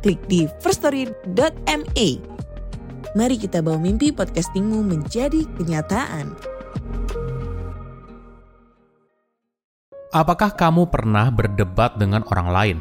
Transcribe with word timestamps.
klik 0.00 0.20
di 0.26 0.48
firststory.me. 0.64 2.08
Mari 3.10 3.36
kita 3.36 3.60
bawa 3.60 3.78
mimpi 3.78 4.10
podcastingmu 4.10 4.80
menjadi 4.86 5.44
kenyataan. 5.58 6.34
Apakah 10.10 10.58
kamu 10.58 10.90
pernah 10.90 11.30
berdebat 11.30 11.94
dengan 11.94 12.26
orang 12.34 12.48
lain? 12.50 12.78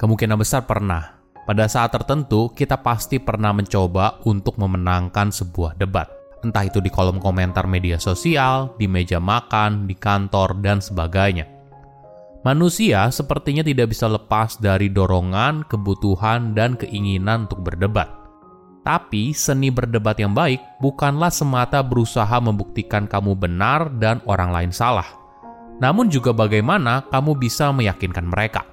Kemungkinan 0.00 0.40
besar 0.40 0.64
pernah. 0.64 1.20
Pada 1.44 1.68
saat 1.68 1.92
tertentu, 1.92 2.48
kita 2.56 2.80
pasti 2.80 3.20
pernah 3.20 3.52
mencoba 3.52 4.24
untuk 4.24 4.56
memenangkan 4.56 5.28
sebuah 5.28 5.76
debat. 5.76 6.08
Entah 6.40 6.64
itu 6.64 6.80
di 6.80 6.88
kolom 6.88 7.20
komentar 7.20 7.68
media 7.68 8.00
sosial, 8.00 8.72
di 8.80 8.88
meja 8.88 9.20
makan, 9.20 9.84
di 9.84 9.92
kantor, 9.92 10.56
dan 10.64 10.80
sebagainya. 10.80 11.59
Manusia 12.40 13.12
sepertinya 13.12 13.60
tidak 13.60 13.92
bisa 13.92 14.08
lepas 14.08 14.56
dari 14.56 14.88
dorongan, 14.88 15.68
kebutuhan, 15.68 16.56
dan 16.56 16.72
keinginan 16.72 17.44
untuk 17.44 17.60
berdebat. 17.60 18.08
Tapi 18.80 19.36
seni 19.36 19.68
berdebat 19.68 20.16
yang 20.16 20.32
baik 20.32 20.80
bukanlah 20.80 21.28
semata 21.28 21.84
berusaha 21.84 22.32
membuktikan 22.40 23.04
kamu 23.04 23.36
benar 23.36 23.92
dan 24.00 24.24
orang 24.24 24.56
lain 24.56 24.72
salah, 24.72 25.04
namun 25.84 26.08
juga 26.08 26.32
bagaimana 26.32 27.04
kamu 27.12 27.36
bisa 27.36 27.68
meyakinkan 27.76 28.24
mereka. 28.24 28.64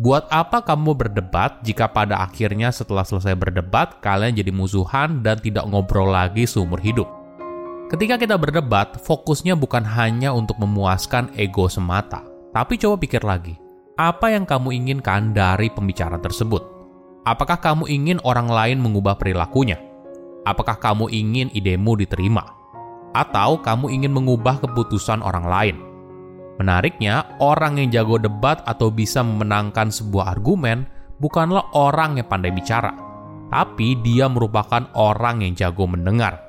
Buat 0.00 0.32
apa 0.32 0.64
kamu 0.64 0.96
berdebat 0.96 1.60
jika 1.60 1.84
pada 1.84 2.24
akhirnya 2.24 2.72
setelah 2.72 3.04
selesai 3.04 3.36
berdebat 3.36 4.00
kalian 4.00 4.32
jadi 4.32 4.48
musuhan 4.48 5.20
dan 5.20 5.36
tidak 5.36 5.68
ngobrol 5.68 6.08
lagi 6.08 6.48
seumur 6.48 6.80
hidup? 6.80 7.04
Ketika 7.92 8.16
kita 8.16 8.40
berdebat, 8.40 9.02
fokusnya 9.04 9.52
bukan 9.52 9.84
hanya 9.84 10.32
untuk 10.32 10.56
memuaskan 10.62 11.34
ego 11.36 11.68
semata, 11.68 12.29
tapi 12.50 12.74
coba 12.82 12.98
pikir 12.98 13.22
lagi, 13.22 13.54
apa 13.94 14.34
yang 14.34 14.42
kamu 14.42 14.74
inginkan 14.74 15.30
dari 15.30 15.70
pembicaraan 15.70 16.18
tersebut? 16.18 16.66
Apakah 17.22 17.62
kamu 17.62 17.86
ingin 17.86 18.18
orang 18.26 18.50
lain 18.50 18.82
mengubah 18.82 19.14
perilakunya? 19.14 19.78
Apakah 20.42 20.80
kamu 20.80 21.12
ingin 21.12 21.52
idemu 21.52 22.00
diterima? 22.00 22.42
Atau 23.12 23.60
kamu 23.60 23.92
ingin 23.92 24.10
mengubah 24.10 24.58
keputusan 24.64 25.20
orang 25.20 25.46
lain? 25.46 25.76
Menariknya, 26.58 27.38
orang 27.38 27.78
yang 27.78 27.88
jago 27.92 28.16
debat 28.16 28.64
atau 28.66 28.90
bisa 28.90 29.20
memenangkan 29.20 29.92
sebuah 29.92 30.34
argumen 30.34 30.88
bukanlah 31.20 31.70
orang 31.76 32.18
yang 32.18 32.26
pandai 32.26 32.50
bicara, 32.50 32.90
tapi 33.52 34.00
dia 34.00 34.26
merupakan 34.26 34.88
orang 34.96 35.44
yang 35.44 35.52
jago 35.54 35.84
mendengar. 35.84 36.40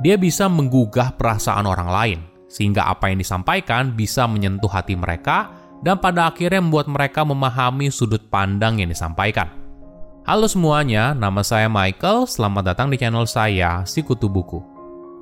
Dia 0.00 0.14
bisa 0.16 0.46
menggugah 0.46 1.18
perasaan 1.18 1.66
orang 1.66 1.90
lain, 1.90 2.20
sehingga 2.46 2.86
apa 2.86 3.10
yang 3.10 3.18
disampaikan 3.20 3.94
bisa 3.94 4.26
menyentuh 4.26 4.70
hati 4.70 4.94
mereka 4.94 5.50
dan 5.84 6.00
pada 6.00 6.30
akhirnya 6.30 6.62
membuat 6.62 6.88
mereka 6.88 7.22
memahami 7.26 7.92
sudut 7.92 8.22
pandang 8.32 8.80
yang 8.80 8.88
disampaikan. 8.90 9.50
Halo 10.26 10.50
semuanya, 10.50 11.14
nama 11.14 11.46
saya 11.46 11.70
Michael. 11.70 12.26
Selamat 12.26 12.74
datang 12.74 12.90
di 12.90 12.98
channel 12.98 13.30
saya, 13.30 13.86
Si 13.86 14.02
Kutu 14.02 14.26
Buku. 14.26 14.58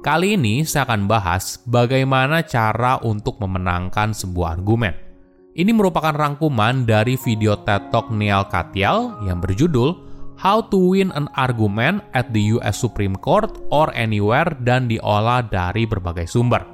Kali 0.00 0.36
ini 0.36 0.64
saya 0.64 0.88
akan 0.88 1.08
bahas 1.08 1.60
bagaimana 1.64 2.44
cara 2.44 3.00
untuk 3.04 3.40
memenangkan 3.40 4.16
sebuah 4.16 4.60
argumen. 4.60 4.92
Ini 5.54 5.70
merupakan 5.70 6.12
rangkuman 6.12 6.88
dari 6.88 7.14
video 7.20 7.56
TED 7.62 7.92
Talk 7.92 8.10
Neil 8.10 8.48
Katyal 8.48 9.28
yang 9.28 9.38
berjudul 9.44 9.96
How 10.34 10.66
to 10.72 10.92
Win 10.92 11.14
an 11.14 11.30
Argument 11.38 12.02
at 12.10 12.34
the 12.34 12.58
US 12.58 12.82
Supreme 12.82 13.14
Court 13.14 13.54
or 13.70 13.94
Anywhere 13.94 14.50
dan 14.66 14.90
diolah 14.90 15.46
dari 15.46 15.86
berbagai 15.86 16.26
sumber. 16.26 16.73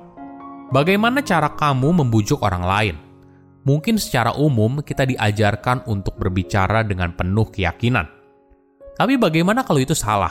Bagaimana 0.71 1.19
cara 1.27 1.51
kamu 1.59 1.99
membujuk 1.99 2.47
orang 2.47 2.63
lain? 2.63 2.97
Mungkin 3.67 3.99
secara 3.99 4.39
umum 4.39 4.79
kita 4.87 5.03
diajarkan 5.03 5.83
untuk 5.91 6.15
berbicara 6.15 6.87
dengan 6.87 7.11
penuh 7.11 7.51
keyakinan. 7.51 8.07
Tapi 8.95 9.19
bagaimana 9.19 9.67
kalau 9.67 9.83
itu 9.83 9.99
salah? 9.99 10.31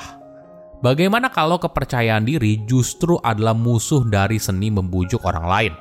Bagaimana 0.79 1.27
kalau 1.27 1.59
kepercayaan 1.59 2.23
diri 2.23 2.63
justru 2.63 3.19
adalah 3.19 3.51
musuh 3.51 4.07
dari 4.07 4.39
seni 4.39 4.71
membujuk 4.71 5.27
orang 5.27 5.43
lain? 5.43 5.73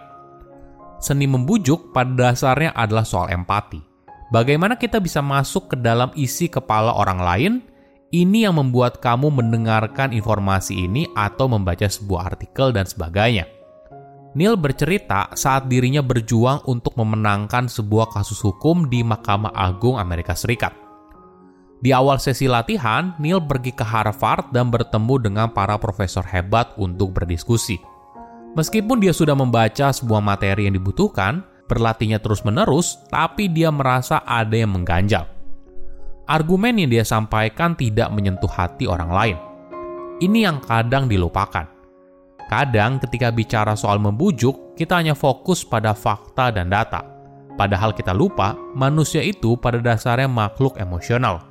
Seni 0.99 1.31
membujuk 1.31 1.95
pada 1.95 2.35
dasarnya 2.35 2.75
adalah 2.75 3.07
soal 3.07 3.31
empati. 3.31 3.79
Bagaimana 4.35 4.75
kita 4.75 4.99
bisa 4.99 5.23
masuk 5.23 5.71
ke 5.71 5.77
dalam 5.79 6.11
isi 6.19 6.51
kepala 6.51 6.99
orang 6.99 7.21
lain? 7.23 7.53
Ini 8.11 8.51
yang 8.51 8.59
membuat 8.59 8.99
kamu 8.99 9.31
mendengarkan 9.31 10.11
informasi 10.11 10.91
ini 10.91 11.07
atau 11.15 11.47
membaca 11.47 11.87
sebuah 11.87 12.35
artikel 12.35 12.75
dan 12.75 12.91
sebagainya. 12.91 13.58
Neil 14.37 14.61
bercerita 14.61 15.33
saat 15.33 15.73
dirinya 15.73 16.05
berjuang 16.05 16.61
untuk 16.69 16.93
memenangkan 17.01 17.65
sebuah 17.65 18.13
kasus 18.13 18.45
hukum 18.45 18.93
di 18.93 19.01
Mahkamah 19.01 19.57
Agung 19.57 19.97
Amerika 19.97 20.37
Serikat. 20.37 20.77
Di 21.81 21.97
awal 21.97 22.21
sesi 22.21 22.45
latihan, 22.45 23.17
Neil 23.17 23.41
pergi 23.41 23.73
ke 23.73 23.87
Harvard 23.87 24.53
dan 24.53 24.69
bertemu 24.69 25.15
dengan 25.25 25.47
para 25.49 25.81
profesor 25.81 26.27
hebat 26.29 26.77
untuk 26.77 27.17
berdiskusi. 27.17 27.81
Meskipun 28.53 29.01
dia 29.01 29.17
sudah 29.17 29.33
membaca 29.33 29.89
sebuah 29.95 30.21
materi 30.21 30.69
yang 30.69 30.77
dibutuhkan, 30.77 31.41
berlatihnya 31.65 32.21
terus-menerus, 32.21 33.01
tapi 33.09 33.49
dia 33.49 33.73
merasa 33.73 34.21
ada 34.29 34.53
yang 34.53 34.77
mengganjal. 34.77 35.25
Argumen 36.29 36.77
yang 36.77 36.93
dia 36.93 37.05
sampaikan 37.07 37.73
tidak 37.73 38.13
menyentuh 38.13 38.51
hati 38.51 38.85
orang 38.85 39.09
lain. 39.09 39.39
Ini 40.21 40.51
yang 40.51 40.59
kadang 40.61 41.09
dilupakan 41.09 41.78
Kadang 42.49 42.97
ketika 42.97 43.29
bicara 43.29 43.77
soal 43.77 44.01
membujuk, 44.01 44.73
kita 44.73 44.97
hanya 44.97 45.13
fokus 45.13 45.69
pada 45.69 45.93
fakta 45.93 46.49
dan 46.49 46.73
data. 46.73 47.05
Padahal 47.61 47.93
kita 47.93 48.17
lupa, 48.17 48.57
manusia 48.73 49.21
itu 49.21 49.53
pada 49.61 49.77
dasarnya 49.85 50.33
makhluk 50.33 50.81
emosional. 50.81 51.45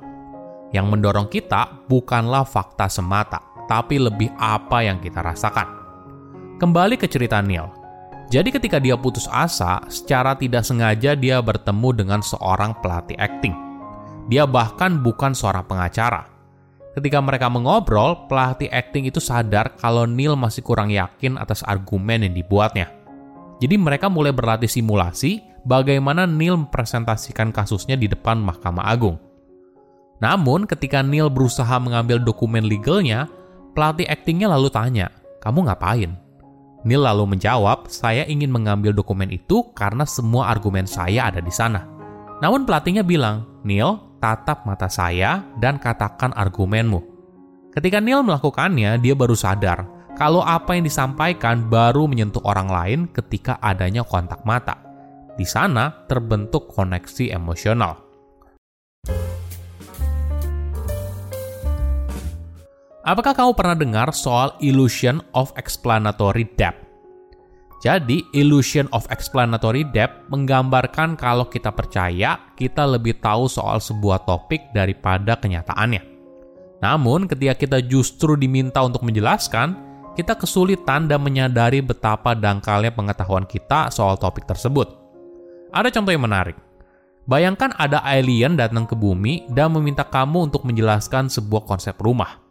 Yang 0.74 0.86
mendorong 0.90 1.30
kita 1.30 1.86
bukanlah 1.86 2.42
fakta 2.42 2.90
semata, 2.90 3.38
tapi 3.70 4.02
lebih 4.02 4.34
apa 4.42 4.82
yang 4.82 4.98
kita 4.98 5.22
rasakan. 5.22 5.70
Kembali 6.58 6.98
ke 6.98 7.06
cerita 7.06 7.38
Neil. 7.38 7.70
Jadi 8.28 8.50
ketika 8.50 8.82
dia 8.82 8.98
putus 8.98 9.30
asa, 9.30 9.78
secara 9.86 10.34
tidak 10.34 10.66
sengaja 10.66 11.14
dia 11.14 11.38
bertemu 11.38 11.94
dengan 11.94 12.20
seorang 12.20 12.74
pelatih 12.82 13.16
akting. 13.16 13.54
Dia 14.28 14.44
bahkan 14.44 15.00
bukan 15.00 15.32
seorang 15.32 15.64
pengacara, 15.64 16.26
Ketika 16.98 17.22
mereka 17.22 17.46
mengobrol, 17.46 18.26
pelatih 18.26 18.66
akting 18.74 19.06
itu 19.06 19.22
sadar 19.22 19.78
kalau 19.78 20.02
Neil 20.02 20.34
masih 20.34 20.66
kurang 20.66 20.90
yakin 20.90 21.38
atas 21.38 21.62
argumen 21.62 22.26
yang 22.26 22.34
dibuatnya. 22.34 22.90
Jadi 23.62 23.78
mereka 23.78 24.10
mulai 24.10 24.34
berlatih 24.34 24.66
simulasi 24.66 25.38
bagaimana 25.62 26.26
Neil 26.26 26.58
mempresentasikan 26.58 27.54
kasusnya 27.54 27.94
di 27.94 28.10
depan 28.10 28.42
Mahkamah 28.42 28.90
Agung. 28.90 29.14
Namun 30.18 30.66
ketika 30.66 30.98
Neil 30.98 31.30
berusaha 31.30 31.78
mengambil 31.78 32.18
dokumen 32.18 32.66
legalnya, 32.66 33.30
pelatih 33.78 34.10
aktingnya 34.10 34.50
lalu 34.50 34.66
tanya, 34.66 35.14
kamu 35.38 35.70
ngapain? 35.70 36.18
Neil 36.82 37.06
lalu 37.06 37.38
menjawab, 37.38 37.86
saya 37.86 38.26
ingin 38.26 38.50
mengambil 38.50 38.90
dokumen 38.90 39.30
itu 39.30 39.70
karena 39.70 40.02
semua 40.02 40.50
argumen 40.50 40.90
saya 40.90 41.30
ada 41.30 41.38
di 41.38 41.54
sana. 41.54 41.86
Namun 42.42 42.66
pelatihnya 42.66 43.06
bilang, 43.06 43.46
Neil, 43.62 44.02
tatap 44.18 44.66
mata 44.66 44.90
saya 44.90 45.46
dan 45.58 45.78
katakan 45.78 46.34
argumenmu. 46.34 47.00
Ketika 47.74 48.02
Neil 48.02 48.26
melakukannya, 48.26 48.98
dia 48.98 49.14
baru 49.14 49.38
sadar 49.38 49.86
kalau 50.18 50.42
apa 50.42 50.74
yang 50.74 50.82
disampaikan 50.82 51.70
baru 51.70 52.10
menyentuh 52.10 52.42
orang 52.42 52.66
lain 52.66 53.00
ketika 53.14 53.62
adanya 53.62 54.02
kontak 54.02 54.42
mata. 54.42 54.74
Di 55.38 55.46
sana 55.46 55.94
terbentuk 56.10 56.66
koneksi 56.74 57.30
emosional. 57.30 58.02
Apakah 63.06 63.32
kamu 63.32 63.54
pernah 63.54 63.78
dengar 63.78 64.10
soal 64.10 64.58
illusion 64.58 65.22
of 65.32 65.54
explanatory 65.54 66.44
depth? 66.58 66.87
Jadi, 67.78 68.26
illusion 68.34 68.90
of 68.90 69.06
explanatory 69.06 69.86
depth 69.86 70.26
menggambarkan 70.34 71.14
kalau 71.14 71.46
kita 71.46 71.70
percaya 71.70 72.50
kita 72.58 72.82
lebih 72.82 73.22
tahu 73.22 73.46
soal 73.46 73.78
sebuah 73.78 74.26
topik 74.26 74.74
daripada 74.74 75.38
kenyataannya. 75.38 76.02
Namun, 76.82 77.30
ketika 77.30 77.54
kita 77.54 77.78
justru 77.86 78.34
diminta 78.34 78.82
untuk 78.82 79.06
menjelaskan, 79.06 79.78
kita 80.18 80.34
kesulitan 80.34 81.06
dan 81.06 81.22
menyadari 81.22 81.78
betapa 81.78 82.34
dangkalnya 82.34 82.90
pengetahuan 82.90 83.46
kita 83.46 83.94
soal 83.94 84.18
topik 84.18 84.42
tersebut. 84.50 84.90
Ada 85.70 85.94
contoh 85.94 86.10
yang 86.10 86.26
menarik. 86.26 86.58
Bayangkan 87.30 87.70
ada 87.78 88.02
alien 88.02 88.58
datang 88.58 88.88
ke 88.88 88.98
bumi 88.98 89.46
dan 89.54 89.70
meminta 89.70 90.02
kamu 90.02 90.50
untuk 90.50 90.66
menjelaskan 90.66 91.30
sebuah 91.30 91.62
konsep 91.68 91.94
rumah. 92.02 92.42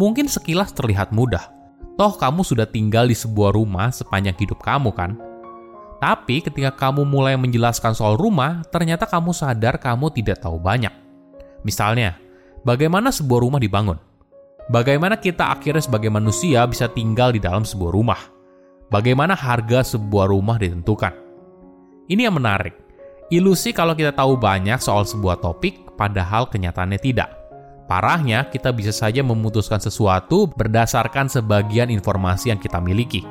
Mungkin 0.00 0.30
sekilas 0.30 0.72
terlihat 0.72 1.12
mudah. 1.12 1.57
Toh 1.98 2.14
kamu 2.14 2.46
sudah 2.46 2.62
tinggal 2.62 3.10
di 3.10 3.16
sebuah 3.18 3.58
rumah 3.58 3.90
sepanjang 3.90 4.38
hidup 4.38 4.62
kamu 4.62 4.94
kan? 4.94 5.18
Tapi 5.98 6.46
ketika 6.46 6.70
kamu 6.70 7.02
mulai 7.02 7.34
menjelaskan 7.34 7.90
soal 7.90 8.14
rumah, 8.14 8.62
ternyata 8.70 9.02
kamu 9.02 9.34
sadar 9.34 9.82
kamu 9.82 10.14
tidak 10.14 10.38
tahu 10.38 10.62
banyak. 10.62 10.94
Misalnya, 11.66 12.14
bagaimana 12.62 13.10
sebuah 13.10 13.42
rumah 13.42 13.58
dibangun? 13.58 13.98
Bagaimana 14.70 15.18
kita 15.18 15.50
akhirnya 15.50 15.82
sebagai 15.82 16.06
manusia 16.06 16.62
bisa 16.70 16.86
tinggal 16.86 17.34
di 17.34 17.42
dalam 17.42 17.66
sebuah 17.66 17.90
rumah? 17.90 18.20
Bagaimana 18.94 19.34
harga 19.34 19.98
sebuah 19.98 20.30
rumah 20.30 20.54
ditentukan? 20.54 21.10
Ini 22.06 22.30
yang 22.30 22.38
menarik. 22.38 22.78
Ilusi 23.34 23.74
kalau 23.74 23.98
kita 23.98 24.14
tahu 24.14 24.38
banyak 24.38 24.78
soal 24.78 25.02
sebuah 25.02 25.42
topik, 25.42 25.98
padahal 25.98 26.46
kenyataannya 26.46 27.00
tidak. 27.02 27.37
Parahnya, 27.88 28.44
kita 28.52 28.68
bisa 28.68 28.92
saja 28.92 29.24
memutuskan 29.24 29.80
sesuatu 29.80 30.44
berdasarkan 30.44 31.32
sebagian 31.32 31.88
informasi 31.88 32.52
yang 32.52 32.60
kita 32.60 32.76
miliki. 32.84 33.24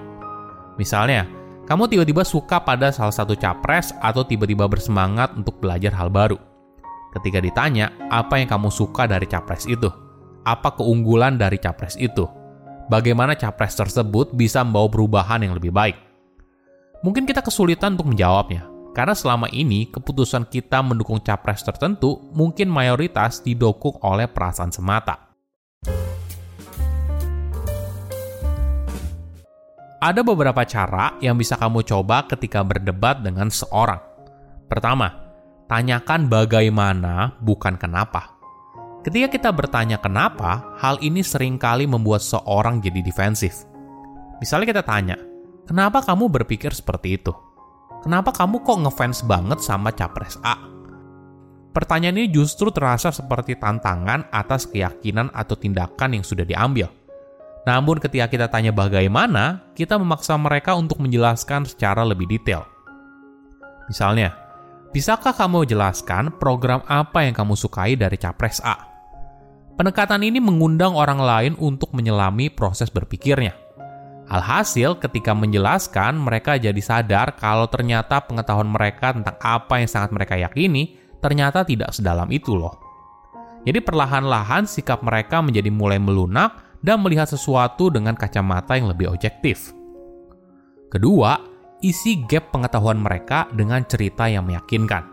Misalnya, 0.81 1.29
kamu 1.69 1.85
tiba-tiba 1.85 2.25
suka 2.25 2.57
pada 2.65 2.89
salah 2.89 3.13
satu 3.13 3.37
capres 3.37 3.93
atau 4.01 4.25
tiba-tiba 4.25 4.65
bersemangat 4.65 5.37
untuk 5.37 5.61
belajar 5.61 5.93
hal 5.93 6.09
baru. 6.09 6.41
Ketika 7.13 7.37
ditanya, 7.37 7.93
apa 8.09 8.41
yang 8.41 8.49
kamu 8.49 8.73
suka 8.73 9.05
dari 9.05 9.29
capres 9.29 9.69
itu? 9.69 9.93
Apa 10.41 10.73
keunggulan 10.73 11.37
dari 11.37 11.61
capres 11.61 11.93
itu? 11.93 12.25
Bagaimana 12.89 13.37
capres 13.37 13.77
tersebut 13.77 14.33
bisa 14.33 14.65
membawa 14.65 14.89
perubahan 14.89 15.45
yang 15.45 15.53
lebih 15.53 15.69
baik? 15.69 15.99
Mungkin 17.05 17.29
kita 17.29 17.45
kesulitan 17.45 17.93
untuk 17.93 18.09
menjawabnya, 18.09 18.65
karena 18.97 19.13
selama 19.13 19.45
ini 19.53 19.85
keputusan 19.93 20.49
kita 20.49 20.81
mendukung 20.81 21.21
capres 21.21 21.61
tertentu 21.61 22.17
mungkin 22.33 22.65
mayoritas 22.65 23.45
didukung 23.45 23.93
oleh 24.01 24.25
perasaan 24.25 24.73
semata. 24.73 25.29
Ada 30.01 30.25
beberapa 30.25 30.65
cara 30.65 31.13
yang 31.21 31.37
bisa 31.37 31.53
kamu 31.61 31.85
coba 31.85 32.25
ketika 32.25 32.65
berdebat 32.65 33.21
dengan 33.21 33.53
seorang. 33.53 34.01
Pertama, 34.65 35.13
tanyakan 35.69 36.25
bagaimana, 36.25 37.37
bukan 37.37 37.77
kenapa. 37.77 38.33
Ketika 39.05 39.29
kita 39.29 39.49
bertanya 39.53 40.01
kenapa, 40.01 40.73
hal 40.81 40.97
ini 41.05 41.21
sering 41.21 41.61
kali 41.61 41.85
membuat 41.85 42.25
seorang 42.25 42.81
jadi 42.81 43.05
defensif. 43.05 43.61
Misalnya 44.41 44.73
kita 44.73 44.83
tanya, 44.85 45.17
kenapa 45.69 46.01
kamu 46.01 46.29
berpikir 46.29 46.73
seperti 46.73 47.17
itu? 47.17 47.46
Kenapa 48.07 48.31
kamu 48.31 48.63
kok 48.63 48.79
ngefans 48.87 49.19
banget 49.27 49.59
sama 49.59 49.91
capres 49.91 50.39
A? 50.39 50.55
Pertanyaan 51.75 52.23
ini 52.23 52.31
justru 52.31 52.71
terasa 52.71 53.11
seperti 53.11 53.59
tantangan 53.59 54.31
atas 54.31 54.63
keyakinan 54.63 55.27
atau 55.35 55.59
tindakan 55.59 56.15
yang 56.15 56.23
sudah 56.23 56.47
diambil. 56.47 56.87
Namun 57.67 57.99
ketika 57.99 58.31
kita 58.31 58.47
tanya 58.47 58.71
bagaimana, 58.71 59.59
kita 59.75 59.99
memaksa 59.99 60.39
mereka 60.39 60.79
untuk 60.79 61.03
menjelaskan 61.03 61.67
secara 61.67 62.07
lebih 62.07 62.31
detail. 62.31 62.63
Misalnya, 63.91 64.31
bisakah 64.95 65.35
kamu 65.35 65.67
jelaskan 65.67 66.31
program 66.39 66.87
apa 66.87 67.27
yang 67.27 67.35
kamu 67.35 67.59
sukai 67.59 67.99
dari 67.99 68.15
Capres 68.15 68.63
A? 68.63 68.87
Pendekatan 69.75 70.23
ini 70.23 70.39
mengundang 70.39 70.95
orang 70.95 71.19
lain 71.19 71.53
untuk 71.59 71.91
menyelami 71.91 72.47
proses 72.55 72.87
berpikirnya. 72.87 73.66
Alhasil, 74.27 74.99
ketika 74.99 75.31
menjelaskan, 75.31 76.19
mereka 76.19 76.59
jadi 76.59 76.79
sadar 76.83 77.39
kalau 77.39 77.63
ternyata 77.71 78.19
pengetahuan 78.27 78.67
mereka 78.67 79.15
tentang 79.15 79.39
apa 79.39 79.79
yang 79.79 79.87
sangat 79.87 80.11
mereka 80.11 80.35
yakini 80.35 80.99
ternyata 81.23 81.63
tidak 81.63 81.95
sedalam 81.95 82.27
itu 82.27 82.51
loh. 82.51 82.75
Jadi 83.63 83.79
perlahan-lahan 83.79 84.67
sikap 84.67 84.99
mereka 84.99 85.39
menjadi 85.39 85.71
mulai 85.71 85.99
melunak 85.99 86.79
dan 86.83 86.99
melihat 87.03 87.27
sesuatu 87.27 87.87
dengan 87.87 88.19
kacamata 88.19 88.75
yang 88.75 88.91
lebih 88.91 89.11
objektif. 89.11 89.71
Kedua, 90.87 91.39
isi 91.83 92.23
gap 92.27 92.51
pengetahuan 92.51 92.99
mereka 92.99 93.47
dengan 93.55 93.83
cerita 93.87 94.27
yang 94.27 94.47
meyakinkan. 94.47 95.03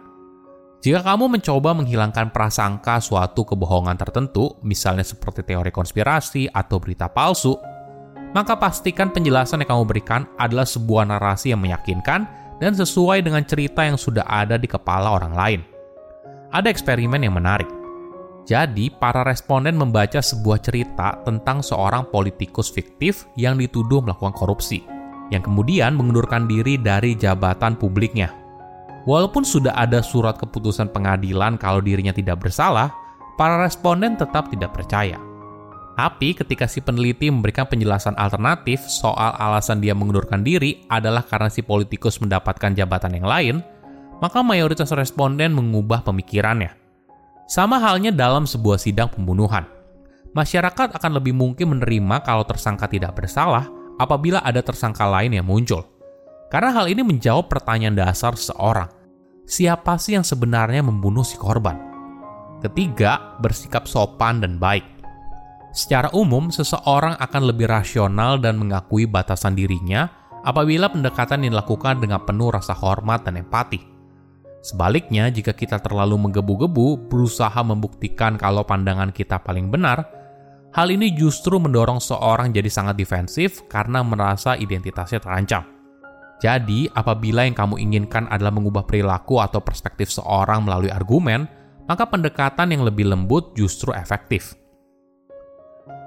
Jika 0.84 1.00
kamu 1.00 1.32
mencoba 1.32 1.72
menghilangkan 1.72 2.28
prasangka 2.28 3.00
suatu 3.00 3.42
kebohongan 3.48 3.96
tertentu, 3.96 4.60
misalnya 4.60 5.00
seperti 5.00 5.40
teori 5.40 5.72
konspirasi 5.72 6.52
atau 6.52 6.76
berita 6.76 7.08
palsu, 7.08 7.56
maka 8.34 8.58
pastikan 8.58 9.14
penjelasan 9.14 9.62
yang 9.62 9.78
kamu 9.78 9.84
berikan 9.86 10.26
adalah 10.36 10.66
sebuah 10.66 11.06
narasi 11.06 11.54
yang 11.54 11.62
meyakinkan 11.62 12.26
dan 12.58 12.72
sesuai 12.74 13.22
dengan 13.22 13.46
cerita 13.46 13.86
yang 13.86 13.96
sudah 13.96 14.26
ada 14.26 14.58
di 14.58 14.66
kepala 14.66 15.14
orang 15.14 15.34
lain. 15.34 15.60
Ada 16.50 16.70
eksperimen 16.70 17.22
yang 17.22 17.34
menarik 17.34 17.66
jadi, 18.44 18.92
para 18.92 19.24
responden 19.24 19.72
membaca 19.72 20.20
sebuah 20.20 20.60
cerita 20.60 21.16
tentang 21.24 21.64
seorang 21.64 22.12
politikus 22.12 22.68
fiktif 22.68 23.24
yang 23.40 23.56
dituduh 23.56 24.04
melakukan 24.04 24.36
korupsi, 24.36 24.84
yang 25.32 25.40
kemudian 25.40 25.96
mengundurkan 25.96 26.44
diri 26.44 26.76
dari 26.76 27.16
jabatan 27.16 27.80
publiknya. 27.80 28.28
Walaupun 29.08 29.48
sudah 29.48 29.72
ada 29.72 30.04
surat 30.04 30.36
keputusan 30.36 30.92
pengadilan 30.92 31.56
kalau 31.56 31.80
dirinya 31.80 32.12
tidak 32.12 32.44
bersalah, 32.44 32.92
para 33.40 33.64
responden 33.64 34.20
tetap 34.20 34.52
tidak 34.52 34.76
percaya. 34.76 35.16
Tapi 35.94 36.34
ketika 36.34 36.66
si 36.66 36.82
peneliti 36.82 37.30
memberikan 37.30 37.70
penjelasan 37.70 38.18
alternatif 38.18 38.82
soal 38.82 39.38
alasan 39.38 39.78
dia 39.78 39.94
mengundurkan 39.94 40.42
diri 40.42 40.82
adalah 40.90 41.22
karena 41.22 41.46
si 41.46 41.62
politikus 41.62 42.18
mendapatkan 42.18 42.74
jabatan 42.74 43.14
yang 43.22 43.26
lain, 43.30 43.56
maka 44.18 44.42
mayoritas 44.42 44.90
responden 44.90 45.54
mengubah 45.54 46.02
pemikirannya 46.02 46.84
sama 47.44 47.76
halnya 47.76 48.08
dalam 48.08 48.48
sebuah 48.48 48.80
sidang 48.80 49.12
pembunuhan. 49.12 49.68
Masyarakat 50.34 50.98
akan 50.98 51.12
lebih 51.22 51.36
mungkin 51.36 51.78
menerima 51.78 52.26
kalau 52.26 52.42
tersangka 52.42 52.90
tidak 52.90 53.14
bersalah 53.14 53.70
apabila 54.00 54.42
ada 54.42 54.58
tersangka 54.64 55.06
lain 55.06 55.38
yang 55.38 55.46
muncul. 55.46 55.86
Karena 56.50 56.74
hal 56.74 56.90
ini 56.90 57.06
menjawab 57.06 57.46
pertanyaan 57.46 57.94
dasar 57.94 58.34
seseorang. 58.34 58.90
Siapa 59.44 60.00
sih 60.00 60.18
yang 60.18 60.26
sebenarnya 60.26 60.82
membunuh 60.82 61.22
si 61.22 61.38
korban? 61.38 61.76
Ketiga, 62.64 63.36
bersikap 63.38 63.84
sopan 63.84 64.40
dan 64.40 64.56
baik. 64.56 64.93
Secara 65.74 66.06
umum, 66.14 66.54
seseorang 66.54 67.18
akan 67.18 67.42
lebih 67.50 67.66
rasional 67.66 68.38
dan 68.38 68.62
mengakui 68.62 69.10
batasan 69.10 69.58
dirinya 69.58 70.06
apabila 70.46 70.86
pendekatan 70.86 71.42
dilakukan 71.42 71.98
dengan 71.98 72.22
penuh 72.22 72.54
rasa 72.54 72.78
hormat 72.78 73.26
dan 73.26 73.42
empati. 73.42 73.82
Sebaliknya, 74.62 75.28
jika 75.34 75.50
kita 75.50 75.82
terlalu 75.82 76.14
menggebu-gebu 76.14 77.10
berusaha 77.10 77.58
membuktikan 77.66 78.38
kalau 78.38 78.62
pandangan 78.62 79.10
kita 79.10 79.42
paling 79.42 79.66
benar, 79.68 80.06
hal 80.72 80.94
ini 80.94 81.10
justru 81.10 81.58
mendorong 81.58 81.98
seorang 81.98 82.54
jadi 82.54 82.70
sangat 82.70 82.94
defensif 82.94 83.66
karena 83.66 84.06
merasa 84.06 84.54
identitasnya 84.54 85.18
terancam. 85.18 85.66
Jadi, 86.38 86.86
apabila 86.86 87.50
yang 87.50 87.58
kamu 87.58 87.82
inginkan 87.82 88.30
adalah 88.30 88.54
mengubah 88.54 88.86
perilaku 88.86 89.42
atau 89.42 89.58
perspektif 89.58 90.06
seorang 90.06 90.62
melalui 90.62 90.94
argumen, 90.94 91.50
maka 91.90 92.06
pendekatan 92.06 92.70
yang 92.70 92.86
lebih 92.86 93.10
lembut 93.10 93.58
justru 93.58 93.90
efektif. 93.90 94.54